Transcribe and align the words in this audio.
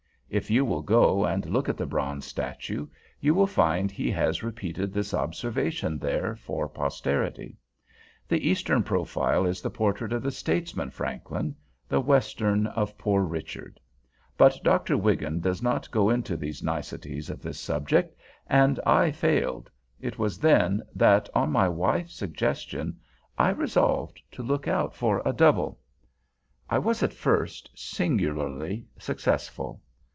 If 0.33 0.49
you 0.49 0.63
will 0.63 0.81
go 0.81 1.25
and 1.25 1.45
look 1.45 1.67
at 1.67 1.75
the 1.75 1.85
bronze 1.85 2.23
statue, 2.23 2.87
you 3.19 3.33
will 3.35 3.45
find 3.47 3.91
he 3.91 4.09
has 4.11 4.43
repeated 4.43 4.93
this 4.93 5.13
observation 5.13 5.99
there 5.99 6.37
for 6.37 6.69
posterity. 6.69 7.57
The 8.29 8.47
eastern 8.49 8.81
profile 8.83 9.45
is 9.45 9.59
the 9.61 9.69
portrait 9.69 10.13
of 10.13 10.23
the 10.23 10.31
statesman 10.31 10.89
Franklin, 10.89 11.53
the 11.89 11.99
western 11.99 12.65
of 12.65 12.97
Poor 12.97 13.23
Richard. 13.25 13.77
But 14.37 14.57
Dr. 14.63 14.95
Wigan 14.95 15.41
does 15.41 15.61
not 15.61 15.91
go 15.91 16.09
into 16.09 16.37
these 16.37 16.63
niceties 16.63 17.29
of 17.29 17.41
this 17.41 17.59
subject, 17.59 18.15
and 18.47 18.79
I 18.85 19.11
failed. 19.11 19.69
It 19.99 20.17
was 20.17 20.39
then 20.39 20.81
that, 20.95 21.27
on 21.35 21.51
my 21.51 21.67
wife's 21.67 22.15
suggestion, 22.15 22.97
I 23.37 23.49
resolved 23.49 24.21
to 24.31 24.43
look 24.43 24.65
out 24.65 24.95
for 24.95 25.21
a 25.25 25.33
Double. 25.33 25.77
I 26.69 26.79
was, 26.79 27.03
at 27.03 27.11
first, 27.11 27.69
singularly 27.75 28.85
successful. 28.97 29.81